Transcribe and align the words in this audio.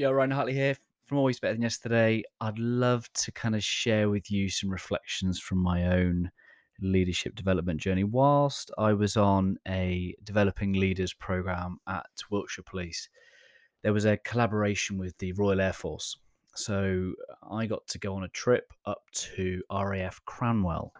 Yeah, 0.00 0.08
Ryan 0.08 0.30
Hartley 0.30 0.54
here 0.54 0.78
from 1.04 1.18
Always 1.18 1.40
Better 1.40 1.52
Than 1.52 1.60
Yesterday. 1.60 2.22
I'd 2.40 2.58
love 2.58 3.12
to 3.12 3.32
kind 3.32 3.54
of 3.54 3.62
share 3.62 4.08
with 4.08 4.30
you 4.30 4.48
some 4.48 4.70
reflections 4.70 5.38
from 5.38 5.58
my 5.58 5.88
own 5.88 6.30
leadership 6.80 7.34
development 7.34 7.82
journey 7.82 8.04
whilst 8.04 8.70
I 8.78 8.94
was 8.94 9.18
on 9.18 9.58
a 9.68 10.14
developing 10.24 10.72
leaders 10.72 11.12
program 11.12 11.80
at 11.86 12.06
Wiltshire 12.30 12.64
Police. 12.64 13.10
There 13.82 13.92
was 13.92 14.06
a 14.06 14.16
collaboration 14.16 14.96
with 14.96 15.18
the 15.18 15.34
Royal 15.34 15.60
Air 15.60 15.74
Force. 15.74 16.16
So 16.54 17.12
uh, 17.28 17.54
I 17.54 17.66
got 17.66 17.86
to 17.88 17.98
go 17.98 18.14
on 18.14 18.24
a 18.24 18.28
trip 18.28 18.72
up 18.86 19.02
to 19.12 19.60
RAF 19.70 20.22
Cranwell, 20.26 20.92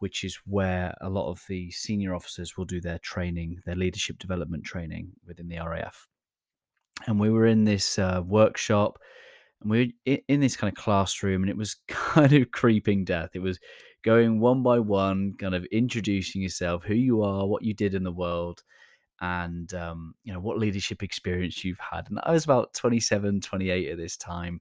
which 0.00 0.24
is 0.24 0.38
where 0.44 0.94
a 1.00 1.08
lot 1.08 1.30
of 1.30 1.42
the 1.48 1.70
senior 1.70 2.14
officers 2.14 2.58
will 2.58 2.66
do 2.66 2.82
their 2.82 2.98
training, 2.98 3.62
their 3.64 3.76
leadership 3.76 4.18
development 4.18 4.64
training 4.64 5.12
within 5.26 5.48
the 5.48 5.56
RAF 5.56 6.06
and 7.06 7.20
we 7.20 7.30
were 7.30 7.46
in 7.46 7.64
this 7.64 7.98
uh, 7.98 8.22
workshop 8.24 8.98
and 9.60 9.70
we 9.70 9.94
were 10.06 10.16
in 10.28 10.40
this 10.40 10.56
kind 10.56 10.70
of 10.70 10.82
classroom 10.82 11.42
and 11.42 11.50
it 11.50 11.56
was 11.56 11.76
kind 11.88 12.32
of 12.32 12.50
creeping 12.50 13.04
death. 13.04 13.30
It 13.34 13.42
was 13.42 13.58
going 14.02 14.40
one 14.40 14.62
by 14.62 14.78
one 14.78 15.34
kind 15.38 15.54
of 15.54 15.64
introducing 15.66 16.40
yourself 16.40 16.84
who 16.84 16.94
you 16.94 17.22
are 17.22 17.46
what 17.46 17.64
you 17.64 17.74
did 17.74 17.94
in 17.94 18.04
the 18.04 18.12
world 18.12 18.62
and 19.20 19.72
um, 19.74 20.14
you 20.24 20.32
know 20.32 20.40
what 20.40 20.58
leadership 20.58 21.02
experience 21.02 21.64
you've 21.64 21.80
had. 21.80 22.08
And 22.08 22.20
i 22.22 22.32
was 22.32 22.44
about 22.44 22.74
27 22.74 23.40
28 23.40 23.90
at 23.90 23.96
this 23.96 24.16
time 24.16 24.60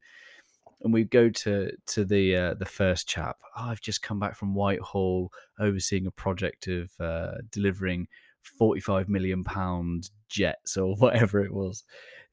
and 0.81 0.93
we 0.93 1.03
go 1.03 1.29
to 1.29 1.71
to 1.87 2.05
the 2.05 2.35
uh, 2.35 2.53
the 2.55 2.65
first 2.65 3.07
chap. 3.07 3.37
Oh, 3.57 3.65
i've 3.65 3.81
just 3.81 4.01
come 4.01 4.19
back 4.19 4.35
from 4.35 4.55
whitehall 4.55 5.31
overseeing 5.59 6.07
a 6.07 6.11
project 6.11 6.67
of 6.67 6.91
uh, 6.99 7.35
delivering 7.51 8.07
45 8.41 9.09
million 9.09 9.43
pound 9.43 10.09
jets 10.29 10.77
or 10.77 10.95
whatever 10.97 11.43
it 11.43 11.53
was 11.53 11.83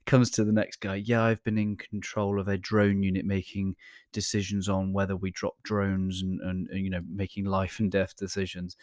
comes 0.05 0.31
to 0.33 0.45
the 0.45 0.53
next 0.53 0.81
guy. 0.81 0.97
Yeah, 0.97 1.23
I've 1.23 1.43
been 1.45 1.59
in 1.59 1.77
control 1.77 2.41
of 2.41 2.49
a 2.49 2.59
drone 2.59 3.03
unit 3.03 3.25
making 3.25 3.77
decisions 4.13 4.69
on 4.69 4.93
whether 4.93 5.17
we 5.17 5.31
drop 5.31 5.55
drones 5.63 6.23
and, 6.23 6.41
and, 6.41 6.69
and 6.69 6.85
you 6.85 6.91
know, 6.91 7.03
making 7.09 7.45
life 7.47 7.79
and 7.79 7.91
death 7.91 8.17
decisions. 8.17 8.77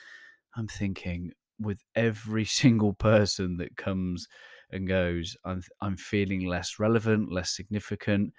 I'm 0.55 0.67
thinking 0.67 1.31
with 1.59 1.83
every 1.95 2.45
single 2.61 2.93
person 2.93 3.57
that 3.57 3.77
comes 3.77 4.27
and 4.71 4.87
goes, 4.87 5.35
I'm 5.45 5.63
I'm 5.81 5.97
feeling 5.97 6.45
less 6.45 6.79
relevant, 6.79 7.31
less 7.31 7.51
significant. 7.51 8.33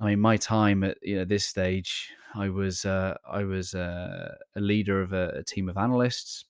I 0.00 0.06
mean, 0.06 0.20
my 0.20 0.36
time 0.36 0.84
at 0.84 0.98
you 1.02 1.16
know 1.16 1.24
this 1.24 1.44
stage, 1.46 2.12
I 2.34 2.48
was 2.48 2.84
uh, 2.84 3.16
I 3.28 3.44
was 3.44 3.74
uh, 3.74 4.34
a 4.56 4.60
leader 4.60 5.02
of 5.02 5.12
a, 5.12 5.28
a 5.38 5.42
team 5.42 5.68
of 5.68 5.76
analysts 5.76 6.44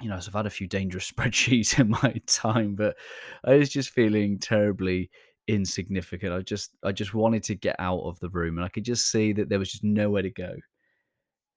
you 0.00 0.08
know, 0.08 0.16
I've 0.16 0.32
had 0.32 0.46
a 0.46 0.50
few 0.50 0.66
dangerous 0.66 1.10
spreadsheets 1.12 1.78
in 1.78 1.90
my 1.90 2.20
time, 2.26 2.74
but 2.74 2.96
I 3.44 3.54
was 3.54 3.68
just 3.68 3.90
feeling 3.90 4.38
terribly 4.38 5.10
insignificant. 5.46 6.32
I 6.32 6.40
just 6.40 6.76
I 6.82 6.92
just 6.92 7.14
wanted 7.14 7.42
to 7.44 7.54
get 7.54 7.76
out 7.78 8.00
of 8.00 8.18
the 8.20 8.30
room, 8.30 8.58
and 8.58 8.64
I 8.64 8.68
could 8.68 8.84
just 8.84 9.10
see 9.10 9.32
that 9.34 9.48
there 9.48 9.58
was 9.58 9.70
just 9.70 9.84
nowhere 9.84 10.22
to 10.22 10.30
go, 10.30 10.54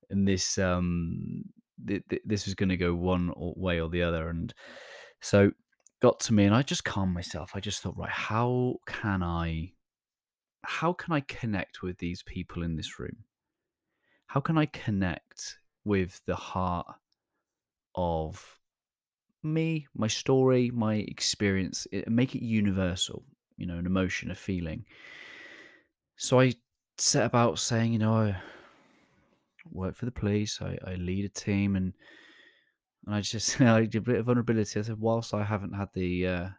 and 0.09 0.27
this 0.27 0.57
um 0.57 1.43
th- 1.87 2.03
th- 2.09 2.21
this 2.25 2.45
was 2.45 2.55
going 2.55 2.69
to 2.69 2.77
go 2.77 2.93
one 2.93 3.31
way 3.35 3.79
or 3.79 3.89
the 3.89 4.03
other, 4.03 4.29
and 4.29 4.53
so 5.21 5.51
got 6.01 6.19
to 6.21 6.33
me, 6.33 6.45
and 6.45 6.55
I 6.55 6.63
just 6.63 6.83
calmed 6.83 7.13
myself. 7.13 7.51
I 7.55 7.59
just 7.59 7.81
thought, 7.81 7.97
right, 7.97 8.09
how 8.09 8.75
can 8.85 9.23
I, 9.23 9.71
how 10.63 10.93
can 10.93 11.13
I 11.13 11.21
connect 11.21 11.81
with 11.81 11.97
these 11.97 12.23
people 12.23 12.63
in 12.63 12.75
this 12.75 12.99
room? 12.99 13.23
How 14.27 14.41
can 14.41 14.57
I 14.57 14.65
connect 14.65 15.59
with 15.85 16.21
the 16.25 16.35
heart 16.35 16.87
of 17.95 18.59
me, 19.43 19.87
my 19.95 20.07
story, 20.07 20.71
my 20.71 20.95
experience, 20.95 21.85
make 22.07 22.35
it 22.35 22.43
universal, 22.43 23.23
you 23.57 23.65
know, 23.65 23.77
an 23.77 23.85
emotion, 23.85 24.31
a 24.31 24.35
feeling. 24.35 24.85
So 26.15 26.39
I 26.39 26.53
set 26.97 27.25
about 27.25 27.59
saying, 27.59 27.93
you 27.93 27.99
know, 27.99 28.13
I 28.13 28.35
work 29.71 29.95
for 29.95 30.05
the 30.05 30.11
police, 30.11 30.61
I, 30.61 30.77
I 30.85 30.95
lead 30.95 31.25
a 31.25 31.29
team, 31.29 31.75
and, 31.75 31.93
and 33.05 33.15
I 33.15 33.21
just, 33.21 33.59
I 33.61 33.81
did 33.81 33.95
a 33.95 34.01
bit 34.01 34.15
of 34.17 34.25
vulnerability. 34.25 34.79
I 34.79 34.83
said, 34.83 34.99
whilst 34.99 35.33
I 35.33 35.43
haven't 35.43 35.73
had 35.73 35.89
the 35.93 36.27
uh, 36.27 36.49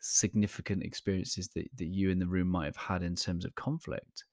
significant 0.00 0.82
experiences 0.82 1.48
that, 1.54 1.68
that 1.76 1.86
you 1.86 2.10
in 2.10 2.18
the 2.18 2.26
room 2.26 2.48
might 2.48 2.66
have 2.66 2.76
had 2.76 3.02
in 3.02 3.14
terms 3.14 3.44
of 3.44 3.54
conflict, 3.54 4.24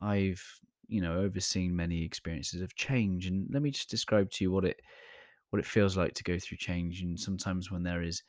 I've, 0.00 0.42
you 0.86 1.00
know, 1.00 1.18
overseen 1.18 1.74
many 1.74 2.04
experiences 2.04 2.60
of 2.60 2.74
change. 2.76 3.26
And 3.26 3.48
let 3.50 3.62
me 3.62 3.70
just 3.70 3.90
describe 3.90 4.30
to 4.32 4.44
you 4.44 4.52
what 4.52 4.64
it 4.64 4.80
what 5.54 5.60
it 5.60 5.66
feels 5.66 5.96
like 5.96 6.14
to 6.14 6.24
go 6.24 6.36
through 6.36 6.58
change 6.58 7.00
and 7.02 7.16
sometimes 7.16 7.70
when 7.70 7.84
there 7.84 8.02
is 8.02 8.24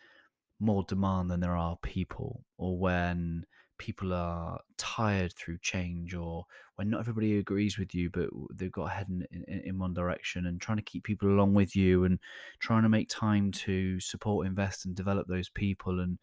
more 0.60 0.84
demand 0.88 1.28
than 1.28 1.40
there 1.40 1.58
are 1.58 1.76
people 1.82 2.46
or 2.60 2.78
when 2.78 3.44
people 3.80 4.14
are 4.14 4.60
tired 4.78 5.34
through 5.34 5.58
change 5.58 6.14
or 6.14 6.46
when 6.76 6.88
not 6.88 7.00
everybody 7.00 7.40
agrees 7.40 7.80
with 7.80 7.96
you 7.96 8.12
but 8.12 8.30
they've 8.54 8.72
got 8.72 8.84
to 8.84 8.94
head 8.94 9.08
in, 9.10 9.26
in, 9.48 9.62
in, 9.62 9.80
one 9.80 9.92
direction 9.92 10.46
and 10.46 10.62
trying 10.62 10.78
to 10.78 10.84
keep 10.84 11.04
people 11.04 11.28
along 11.28 11.52
with 11.56 11.76
you 11.76 12.04
and 12.04 12.20
trying 12.60 12.84
to 12.84 12.90
make 12.90 13.10
time 13.10 13.52
to 13.52 14.00
support 14.00 14.46
invest 14.46 14.86
and 14.86 14.94
develop 14.94 15.26
those 15.28 15.50
people 15.50 16.02
and 16.02 16.20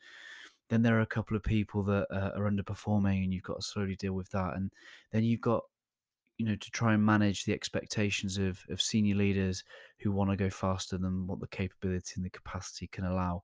then 0.69 0.83
there 0.83 0.97
are 0.97 1.03
a 1.03 1.07
couple 1.07 1.37
of 1.37 1.43
people 1.43 1.83
that 1.83 2.07
uh, 2.13 2.31
are 2.37 2.49
underperforming 2.49 3.25
and 3.25 3.35
you've 3.35 3.43
got 3.43 3.57
to 3.57 3.67
slowly 3.67 3.97
deal 3.97 4.13
with 4.13 4.31
that 4.31 4.55
and 4.55 4.71
then 5.11 5.25
you've 5.25 5.41
got 5.41 5.65
you 6.39 6.47
know 6.47 6.57
to 6.57 6.71
try 6.71 6.95
and 6.95 7.05
manage 7.05 7.45
the 7.45 7.53
expectations 7.53 8.39
of 8.39 8.65
of 8.71 8.81
senior 8.81 9.15
leaders 9.15 9.65
who 10.01 10.13
want 10.13 10.31
to 10.31 10.37
go 10.37 10.51
faster 10.51 10.99
than 10.99 11.27
what 11.27 11.41
the 11.41 11.49
capability 11.49 12.15
and 12.17 12.25
the 12.25 12.31
capacity 12.31 12.87
can 12.87 13.05
allow. 13.05 13.43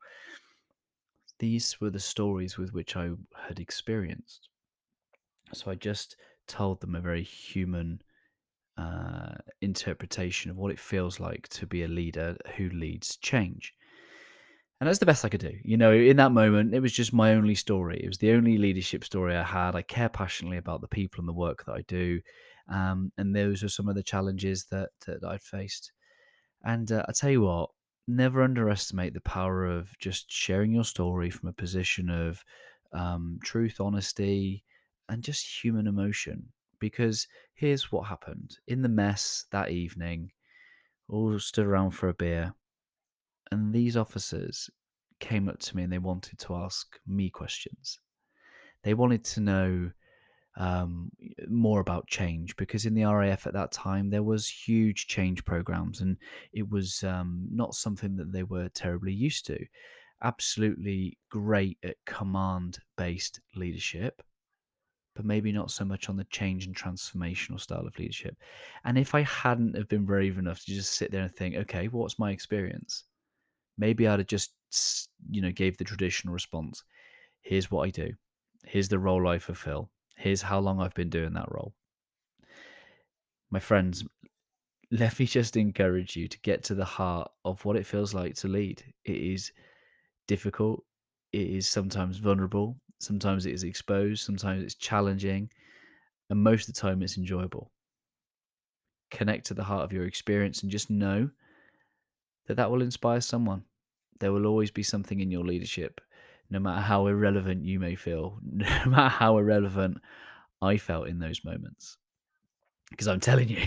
These 1.38 1.80
were 1.80 1.90
the 1.90 2.00
stories 2.00 2.58
with 2.58 2.72
which 2.72 2.96
i 2.96 3.10
had 3.46 3.60
experienced. 3.60 4.48
So 5.52 5.70
i 5.70 5.74
just 5.74 6.16
told 6.46 6.80
them 6.80 6.94
a 6.94 7.00
very 7.00 7.22
human 7.22 8.00
uh, 8.76 9.34
interpretation 9.60 10.50
of 10.50 10.56
what 10.56 10.70
it 10.70 10.78
feels 10.80 11.18
like 11.20 11.48
to 11.48 11.66
be 11.66 11.82
a 11.82 11.88
leader 11.88 12.36
who 12.56 12.68
leads 12.70 13.16
change 13.16 13.74
and 14.80 14.88
that's 14.88 15.00
the 15.00 15.06
best 15.06 15.24
I 15.24 15.28
could 15.28 15.40
do. 15.40 15.54
You 15.64 15.76
know, 15.76 15.92
in 15.92 16.16
that 16.18 16.32
moment, 16.32 16.74
it 16.74 16.80
was 16.80 16.92
just 16.92 17.12
my 17.12 17.34
only 17.34 17.54
story. 17.56 18.00
It 18.02 18.08
was 18.08 18.18
the 18.18 18.32
only 18.32 18.58
leadership 18.58 19.02
story 19.04 19.34
I 19.34 19.42
had. 19.42 19.74
I 19.74 19.82
care 19.82 20.08
passionately 20.08 20.58
about 20.58 20.80
the 20.80 20.88
people 20.88 21.20
and 21.20 21.28
the 21.28 21.32
work 21.32 21.64
that 21.64 21.72
I 21.72 21.82
do. 21.88 22.20
Um, 22.68 23.10
and 23.18 23.34
those 23.34 23.64
are 23.64 23.68
some 23.68 23.88
of 23.88 23.96
the 23.96 24.02
challenges 24.02 24.66
that, 24.70 24.90
that 25.06 25.24
I'd 25.24 25.42
faced. 25.42 25.92
And 26.64 26.92
uh, 26.92 27.04
I 27.08 27.12
tell 27.12 27.30
you 27.30 27.42
what, 27.42 27.70
never 28.06 28.42
underestimate 28.42 29.14
the 29.14 29.20
power 29.20 29.66
of 29.66 29.96
just 29.98 30.30
sharing 30.30 30.72
your 30.72 30.84
story 30.84 31.30
from 31.30 31.48
a 31.48 31.52
position 31.52 32.08
of 32.08 32.44
um, 32.92 33.38
truth, 33.42 33.80
honesty, 33.80 34.62
and 35.08 35.24
just 35.24 35.62
human 35.64 35.86
emotion. 35.86 36.44
Because 36.78 37.26
here's 37.54 37.90
what 37.90 38.06
happened 38.06 38.58
in 38.68 38.82
the 38.82 38.88
mess 38.88 39.46
that 39.50 39.70
evening, 39.70 40.30
all 41.08 41.38
stood 41.40 41.66
around 41.66 41.90
for 41.90 42.08
a 42.08 42.14
beer, 42.14 42.54
and 43.50 43.72
these 43.72 43.96
officers 43.96 44.70
came 45.20 45.48
up 45.48 45.58
to 45.58 45.76
me 45.76 45.82
and 45.82 45.92
they 45.92 45.98
wanted 45.98 46.38
to 46.38 46.54
ask 46.54 46.98
me 47.06 47.30
questions. 47.30 47.98
They 48.82 48.94
wanted 48.94 49.24
to 49.24 49.40
know 49.40 49.90
um, 50.56 51.10
more 51.48 51.80
about 51.80 52.08
change 52.08 52.56
because 52.56 52.84
in 52.84 52.94
the 52.94 53.04
RAF 53.04 53.46
at 53.46 53.52
that 53.52 53.70
time 53.70 54.10
there 54.10 54.22
was 54.22 54.48
huge 54.48 55.06
change 55.06 55.44
programs 55.44 56.00
and 56.00 56.16
it 56.52 56.68
was 56.68 57.04
um, 57.04 57.46
not 57.50 57.74
something 57.74 58.16
that 58.16 58.32
they 58.32 58.42
were 58.42 58.68
terribly 58.70 59.12
used 59.12 59.46
to. 59.46 59.58
Absolutely 60.22 61.16
great 61.30 61.78
at 61.84 61.96
command 62.06 62.78
based 62.96 63.40
leadership, 63.54 64.20
but 65.14 65.24
maybe 65.24 65.52
not 65.52 65.70
so 65.70 65.84
much 65.84 66.08
on 66.08 66.16
the 66.16 66.24
change 66.24 66.66
and 66.66 66.74
transformational 66.74 67.60
style 67.60 67.86
of 67.86 67.98
leadership. 67.98 68.36
And 68.84 68.98
if 68.98 69.14
I 69.14 69.22
hadn't 69.22 69.76
have 69.76 69.88
been 69.88 70.04
brave 70.04 70.38
enough 70.38 70.64
to 70.64 70.74
just 70.74 70.94
sit 70.94 71.12
there 71.12 71.22
and 71.22 71.34
think, 71.34 71.54
okay, 71.54 71.86
what's 71.86 72.18
my 72.18 72.32
experience? 72.32 73.04
Maybe 73.78 74.06
I'd 74.06 74.18
have 74.18 74.28
just 74.28 74.52
you 75.30 75.40
know 75.40 75.52
gave 75.52 75.78
the 75.78 75.84
traditional 75.84 76.34
response. 76.34 76.84
Here's 77.40 77.70
what 77.70 77.86
I 77.86 77.90
do. 77.90 78.12
Here's 78.66 78.88
the 78.88 78.98
role 78.98 79.26
I 79.28 79.38
fulfill 79.38 79.90
Here's 80.18 80.42
how 80.42 80.58
long 80.58 80.80
I've 80.80 80.94
been 80.94 81.10
doing 81.10 81.32
that 81.34 81.50
role. 81.52 81.74
My 83.50 83.60
friends, 83.60 84.04
let 84.90 85.18
me 85.18 85.26
just 85.26 85.56
encourage 85.56 86.16
you 86.16 86.26
to 86.26 86.40
get 86.40 86.64
to 86.64 86.74
the 86.74 86.84
heart 86.84 87.30
of 87.44 87.64
what 87.64 87.76
it 87.76 87.86
feels 87.86 88.14
like 88.14 88.34
to 88.36 88.48
lead. 88.48 88.82
It 89.04 89.16
is 89.16 89.52
difficult, 90.26 90.84
it 91.32 91.46
is 91.46 91.68
sometimes 91.68 92.18
vulnerable, 92.18 92.76
sometimes 92.98 93.46
it 93.46 93.54
is 93.54 93.62
exposed, 93.62 94.24
sometimes 94.24 94.64
it's 94.64 94.74
challenging, 94.74 95.50
and 96.30 96.42
most 96.42 96.68
of 96.68 96.74
the 96.74 96.80
time 96.80 97.00
it's 97.02 97.16
enjoyable. 97.16 97.70
Connect 99.12 99.46
to 99.46 99.54
the 99.54 99.64
heart 99.64 99.84
of 99.84 99.92
your 99.92 100.04
experience 100.04 100.62
and 100.62 100.70
just 100.70 100.90
know 100.90 101.30
that 102.48 102.56
that 102.56 102.70
will 102.70 102.82
inspire 102.82 103.20
someone. 103.20 103.62
There 104.18 104.32
will 104.32 104.46
always 104.46 104.72
be 104.72 104.82
something 104.82 105.20
in 105.20 105.30
your 105.30 105.44
leadership 105.44 106.00
no 106.50 106.58
matter 106.58 106.80
how 106.80 107.06
irrelevant 107.06 107.64
you 107.64 107.78
may 107.78 107.94
feel, 107.94 108.38
no 108.52 108.66
matter 108.86 109.08
how 109.08 109.38
irrelevant 109.38 109.98
I 110.62 110.76
felt 110.76 111.08
in 111.08 111.18
those 111.18 111.44
moments. 111.44 111.98
Because 112.90 113.08
I'm 113.08 113.20
telling 113.20 113.48
you, 113.48 113.64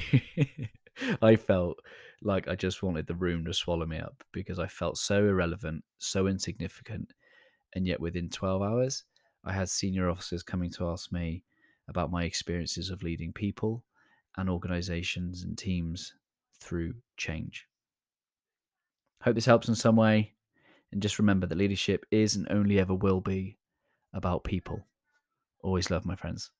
I 1.21 1.35
felt 1.35 1.77
like 2.23 2.47
I 2.47 2.55
just 2.55 2.83
wanted 2.83 3.07
the 3.07 3.15
room 3.15 3.45
to 3.45 3.53
swallow 3.53 3.85
me 3.85 3.99
up 3.99 4.23
because 4.31 4.59
I 4.59 4.67
felt 4.67 4.97
so 4.97 5.17
irrelevant, 5.17 5.83
so 5.99 6.27
insignificant. 6.27 7.13
And 7.75 7.85
yet 7.85 7.99
within 7.99 8.29
12 8.29 8.61
hours, 8.61 9.03
I 9.43 9.53
had 9.53 9.69
senior 9.69 10.09
officers 10.09 10.43
coming 10.43 10.71
to 10.71 10.89
ask 10.89 11.11
me 11.11 11.43
about 11.87 12.11
my 12.11 12.23
experiences 12.23 12.89
of 12.89 13.03
leading 13.03 13.31
people 13.31 13.83
and 14.37 14.49
organizations 14.49 15.43
and 15.43 15.57
teams 15.57 16.13
through 16.59 16.95
change. 17.17 17.67
Hope 19.21 19.35
this 19.35 19.45
helps 19.45 19.67
in 19.67 19.75
some 19.75 19.95
way. 19.95 20.33
And 20.91 21.01
just 21.01 21.19
remember 21.19 21.47
that 21.47 21.57
leadership 21.57 22.05
is 22.11 22.35
and 22.35 22.47
only 22.49 22.79
ever 22.79 22.93
will 22.93 23.21
be 23.21 23.57
about 24.13 24.43
people. 24.43 24.85
Always 25.61 25.89
love, 25.89 26.05
my 26.05 26.15
friends. 26.15 26.51